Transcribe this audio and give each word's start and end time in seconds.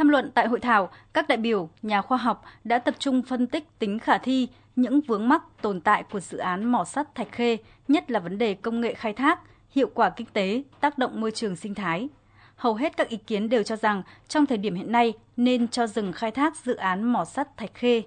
Tham 0.00 0.08
luận 0.08 0.30
tại 0.34 0.48
hội 0.48 0.60
thảo, 0.60 0.90
các 1.12 1.28
đại 1.28 1.38
biểu, 1.38 1.70
nhà 1.82 2.02
khoa 2.02 2.18
học 2.18 2.44
đã 2.64 2.78
tập 2.78 2.94
trung 2.98 3.22
phân 3.22 3.46
tích 3.46 3.78
tính 3.78 3.98
khả 3.98 4.18
thi, 4.18 4.48
những 4.76 5.00
vướng 5.00 5.28
mắc 5.28 5.42
tồn 5.62 5.80
tại 5.80 6.04
của 6.10 6.20
dự 6.20 6.38
án 6.38 6.64
mỏ 6.72 6.84
sắt 6.84 7.14
Thạch 7.14 7.32
Khê, 7.32 7.56
nhất 7.88 8.10
là 8.10 8.20
vấn 8.20 8.38
đề 8.38 8.54
công 8.54 8.80
nghệ 8.80 8.94
khai 8.94 9.12
thác, 9.12 9.40
hiệu 9.70 9.90
quả 9.94 10.10
kinh 10.10 10.26
tế, 10.32 10.62
tác 10.80 10.98
động 10.98 11.20
môi 11.20 11.30
trường 11.30 11.56
sinh 11.56 11.74
thái. 11.74 12.08
Hầu 12.56 12.74
hết 12.74 12.96
các 12.96 13.08
ý 13.08 13.16
kiến 13.16 13.48
đều 13.48 13.62
cho 13.62 13.76
rằng 13.76 14.02
trong 14.28 14.46
thời 14.46 14.58
điểm 14.58 14.74
hiện 14.74 14.92
nay 14.92 15.12
nên 15.36 15.68
cho 15.68 15.86
dừng 15.86 16.12
khai 16.12 16.30
thác 16.30 16.56
dự 16.64 16.74
án 16.74 17.12
mỏ 17.12 17.24
sắt 17.24 17.56
Thạch 17.56 17.74
Khê. 17.74 18.02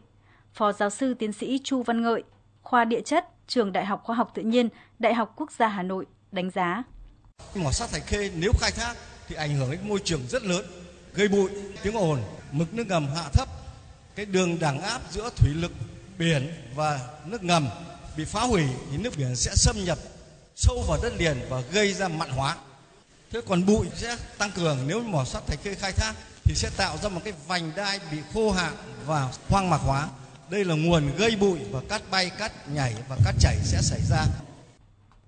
Phó 0.53 0.71
giáo 0.71 0.89
sư 0.89 1.13
tiến 1.13 1.33
sĩ 1.33 1.59
Chu 1.63 1.83
Văn 1.83 2.01
Ngợi, 2.01 2.23
khoa 2.61 2.85
địa 2.85 3.01
chất, 3.01 3.27
trường 3.47 3.71
Đại 3.71 3.85
học 3.85 4.01
Khoa 4.03 4.15
học 4.15 4.31
Tự 4.33 4.41
nhiên, 4.41 4.69
Đại 4.99 5.13
học 5.13 5.33
Quốc 5.35 5.51
gia 5.51 5.67
Hà 5.67 5.83
Nội 5.83 6.05
đánh 6.31 6.49
giá. 6.49 6.83
Mỏ 7.55 7.71
sắt 7.71 7.89
Thạch 7.91 8.07
Khê 8.07 8.31
nếu 8.39 8.51
khai 8.59 8.71
thác 8.71 8.93
thì 9.27 9.35
ảnh 9.35 9.55
hưởng 9.55 9.71
đến 9.71 9.79
môi 9.83 9.99
trường 10.03 10.21
rất 10.27 10.43
lớn, 10.43 10.65
gây 11.15 11.27
bụi, 11.27 11.49
tiếng 11.83 11.97
ồn, 11.97 12.19
mực 12.51 12.73
nước 12.73 12.87
ngầm 12.87 13.07
hạ 13.15 13.23
thấp, 13.33 13.47
cái 14.15 14.25
đường 14.25 14.59
đẳng 14.59 14.81
áp 14.81 15.01
giữa 15.11 15.29
thủy 15.35 15.51
lực 15.53 15.71
biển 16.17 16.53
và 16.75 16.99
nước 17.25 17.43
ngầm 17.43 17.67
bị 18.17 18.25
phá 18.25 18.41
hủy 18.41 18.63
thì 18.91 18.97
nước 18.97 19.17
biển 19.17 19.35
sẽ 19.35 19.51
xâm 19.55 19.75
nhập 19.85 19.97
sâu 20.55 20.83
vào 20.87 20.99
đất 21.03 21.13
liền 21.19 21.37
và 21.49 21.61
gây 21.71 21.93
ra 21.93 22.07
mặn 22.07 22.29
hóa. 22.29 22.55
Thế 23.31 23.41
còn 23.47 23.65
bụi 23.65 23.87
sẽ 23.95 24.17
tăng 24.37 24.51
cường 24.51 24.77
nếu 24.87 25.03
mỏ 25.03 25.23
sắt 25.23 25.47
Thạch 25.47 25.59
Khê 25.63 25.75
khai 25.75 25.91
thác 25.91 26.13
thì 26.43 26.53
sẽ 26.55 26.69
tạo 26.77 26.97
ra 26.97 27.09
một 27.09 27.21
cái 27.23 27.33
vành 27.47 27.71
đai 27.75 27.99
bị 28.11 28.17
khô 28.33 28.51
hạn 28.51 28.73
và 29.05 29.29
hoang 29.49 29.69
mạc 29.69 29.77
hóa. 29.77 30.07
Đây 30.49 30.65
là 30.65 30.75
nguồn 30.75 31.03
gây 31.17 31.35
bụi 31.35 31.59
và 31.71 31.79
cát 31.89 32.01
bay, 32.11 32.31
cát 32.37 32.69
nhảy 32.69 32.95
và 33.09 33.17
cát 33.25 33.35
chảy 33.39 33.55
sẽ 33.63 33.81
xảy 33.81 33.99
ra. 34.09 34.25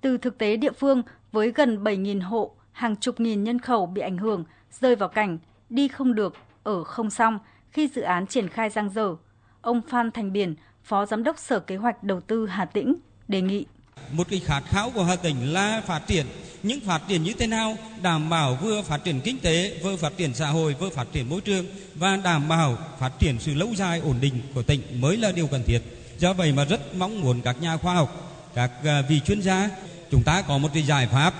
Từ 0.01 0.17
thực 0.17 0.37
tế 0.37 0.57
địa 0.57 0.71
phương 0.79 1.03
với 1.31 1.51
gần 1.51 1.83
7.000 1.83 2.21
hộ, 2.21 2.55
hàng 2.71 2.95
chục 2.95 3.19
nghìn 3.19 3.43
nhân 3.43 3.59
khẩu 3.59 3.85
bị 3.85 4.01
ảnh 4.01 4.17
hưởng, 4.17 4.43
rơi 4.81 4.95
vào 4.95 5.09
cảnh 5.09 5.37
đi 5.69 5.87
không 5.87 6.15
được, 6.15 6.33
ở 6.63 6.83
không 6.83 7.09
xong 7.09 7.39
khi 7.71 7.89
dự 7.95 8.01
án 8.01 8.27
triển 8.27 8.49
khai 8.49 8.69
giang 8.69 8.89
dở. 8.89 9.15
Ông 9.61 9.81
Phan 9.89 10.11
Thành 10.11 10.33
Biển, 10.33 10.55
Phó 10.83 11.05
Giám 11.05 11.23
đốc 11.23 11.39
Sở 11.39 11.59
Kế 11.59 11.75
hoạch 11.75 12.03
Đầu 12.03 12.21
tư 12.21 12.47
Hà 12.47 12.65
Tĩnh, 12.65 12.95
đề 13.27 13.41
nghị. 13.41 13.65
Một 14.11 14.27
cái 14.29 14.39
khát 14.39 14.63
khao 14.65 14.89
của 14.89 15.03
Hà 15.03 15.15
Tĩnh 15.15 15.53
là 15.53 15.81
phát 15.85 16.07
triển, 16.07 16.25
những 16.63 16.79
phát 16.79 17.01
triển 17.07 17.23
như 17.23 17.33
thế 17.39 17.47
nào 17.47 17.77
đảm 18.01 18.29
bảo 18.29 18.57
vừa 18.61 18.81
phát 18.81 19.03
triển 19.03 19.21
kinh 19.23 19.39
tế, 19.39 19.79
vừa 19.83 19.95
phát 19.95 20.17
triển 20.17 20.33
xã 20.33 20.47
hội, 20.47 20.75
vừa 20.79 20.89
phát 20.89 21.07
triển 21.11 21.29
môi 21.29 21.41
trường 21.41 21.65
và 21.95 22.17
đảm 22.17 22.47
bảo 22.47 22.77
phát 22.99 23.11
triển 23.19 23.39
sự 23.39 23.53
lâu 23.53 23.69
dài 23.75 23.99
ổn 23.99 24.15
định 24.21 24.41
của 24.53 24.63
tỉnh 24.63 24.81
mới 25.01 25.17
là 25.17 25.31
điều 25.31 25.47
cần 25.47 25.63
thiết. 25.63 25.79
Do 26.17 26.33
vậy 26.33 26.51
mà 26.51 26.65
rất 26.65 26.95
mong 26.95 27.21
muốn 27.21 27.41
các 27.41 27.61
nhà 27.61 27.77
khoa 27.77 27.93
học, 27.93 28.35
các 28.53 28.71
à, 28.83 29.01
vị 29.09 29.19
chuyên 29.19 29.41
gia 29.41 29.69
chúng 30.11 30.23
ta 30.23 30.41
có 30.41 30.57
một 30.57 30.69
cái 30.73 30.83
giải 30.83 31.07
pháp 31.07 31.33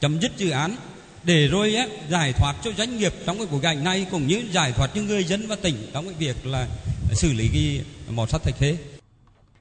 chấm 0.00 0.20
dứt 0.20 0.36
dự 0.36 0.50
án 0.50 0.76
để 1.24 1.48
rồi 1.48 1.74
á, 1.74 1.86
giải 2.08 2.32
thoát 2.32 2.54
cho 2.62 2.70
doanh 2.72 2.96
nghiệp 2.96 3.12
trong 3.26 3.38
cái 3.38 3.46
cuộc 3.50 3.58
cảnh 3.62 3.84
này 3.84 4.06
cũng 4.10 4.26
như 4.26 4.42
giải 4.50 4.72
thoát 4.72 4.90
cho 4.94 5.02
người 5.02 5.24
dân 5.24 5.40
và 5.48 5.56
tỉnh 5.62 5.76
trong 5.92 6.04
cái 6.04 6.14
việc 6.18 6.46
là 6.46 6.66
xử 7.12 7.32
lý 7.32 7.48
cái 7.52 7.84
mỏ 8.10 8.26
sắt 8.26 8.42
thạch 8.42 8.54
khê. 8.58 8.76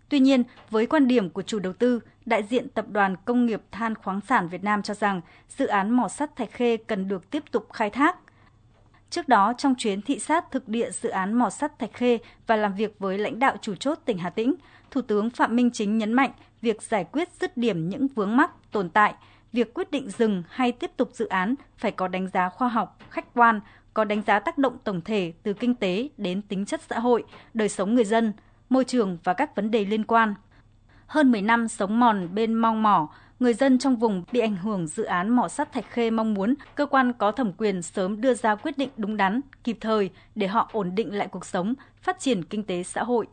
Tuy 0.10 0.20
nhiên, 0.20 0.44
với 0.70 0.86
quan 0.86 1.08
điểm 1.08 1.30
của 1.30 1.42
chủ 1.42 1.60
đầu 1.60 1.74
tư, 1.74 2.00
đại 2.26 2.44
diện 2.50 2.70
Tập 2.70 2.86
đoàn 2.90 3.16
Công 3.26 3.46
nghiệp 3.46 3.62
Than 3.72 3.96
khoáng 3.96 4.20
sản 4.30 4.50
Việt 4.50 4.64
Nam 4.64 4.82
cho 4.82 4.94
rằng 4.94 5.22
dự 5.58 5.68
án 5.68 5.90
mỏ 5.90 6.08
sắt 6.08 6.36
Thạch 6.36 6.52
Khê 6.52 6.78
cần 6.78 7.08
được 7.08 7.30
tiếp 7.32 7.44
tục 7.52 7.68
khai 7.74 7.90
thác. 7.90 8.18
Trước 9.10 9.28
đó, 9.28 9.54
trong 9.58 9.76
chuyến 9.78 10.02
thị 10.02 10.20
sát 10.20 10.52
thực 10.52 10.68
địa 10.68 10.90
dự 11.02 11.10
án 11.10 11.34
mỏ 11.34 11.50
sắt 11.50 11.80
Thạch 11.80 11.94
Khê 11.94 12.18
và 12.48 12.56
làm 12.56 12.76
việc 12.76 12.96
với 13.00 13.18
lãnh 13.18 13.40
đạo 13.40 13.56
chủ 13.62 13.76
chốt 13.76 14.00
tỉnh 14.06 14.18
Hà 14.18 14.30
Tĩnh, 14.30 14.54
Thủ 14.92 15.02
tướng 15.02 15.30
Phạm 15.30 15.56
Minh 15.56 15.70
Chính 15.74 15.98
nhấn 15.98 16.14
mạnh 16.14 16.32
việc 16.62 16.82
giải 16.82 17.06
quyết 17.12 17.30
dứt 17.42 17.58
điểm 17.58 17.90
những 17.90 18.08
vướng 18.08 18.38
mắc 18.38 18.52
tồn 18.72 18.90
tại, 18.90 19.14
việc 19.54 19.74
quyết 19.74 19.92
định 19.92 20.10
dừng 20.10 20.44
hay 20.50 20.72
tiếp 20.72 20.92
tục 20.98 21.10
dự 21.14 21.28
án 21.28 21.56
phải 21.78 21.92
có 21.92 22.08
đánh 22.08 22.28
giá 22.28 22.50
khoa 22.50 22.68
học, 22.68 22.98
khách 23.10 23.34
quan, 23.34 23.60
có 23.94 24.04
đánh 24.04 24.22
giá 24.22 24.40
tác 24.40 24.58
động 24.58 24.78
tổng 24.84 25.02
thể 25.02 25.34
từ 25.44 25.54
kinh 25.54 25.76
tế 25.76 26.10
đến 26.18 26.42
tính 26.42 26.66
chất 26.66 26.82
xã 26.90 27.00
hội, 27.00 27.24
đời 27.54 27.70
sống 27.70 27.96
người 27.96 28.06
dân, 28.06 28.34
môi 28.70 28.86
trường 28.86 29.18
và 29.24 29.34
các 29.34 29.56
vấn 29.56 29.72
đề 29.72 29.86
liên 29.86 30.04
quan. 30.04 30.34
Hơn 31.08 31.32
10 31.32 31.42
năm 31.42 31.68
sống 31.68 32.00
mòn 32.00 32.36
bên 32.36 32.54
mong 32.54 32.84
mỏ, 32.84 33.10
người 33.40 33.54
dân 33.54 33.78
trong 33.78 33.96
vùng 33.96 34.24
bị 34.32 34.40
ảnh 34.40 34.56
hưởng 34.56 34.88
dự 34.88 35.04
án 35.04 35.30
mỏ 35.30 35.48
sắt 35.48 35.72
Thạch 35.72 35.90
Khê 35.90 36.10
mong 36.10 36.34
muốn 36.34 36.56
cơ 36.76 36.86
quan 36.86 37.14
có 37.14 37.32
thẩm 37.32 37.54
quyền 37.54 37.82
sớm 37.82 38.22
đưa 38.22 38.34
ra 38.34 38.56
quyết 38.56 38.78
định 38.78 38.90
đúng 38.98 39.18
đắn, 39.18 39.42
kịp 39.64 39.78
thời 39.82 40.10
để 40.36 40.48
họ 40.48 40.70
ổn 40.74 40.96
định 40.96 41.16
lại 41.18 41.28
cuộc 41.28 41.46
sống, 41.46 41.74
phát 42.02 42.20
triển 42.20 42.44
kinh 42.44 42.64
tế 42.64 42.84
xã 42.84 43.04
hội. 43.04 43.28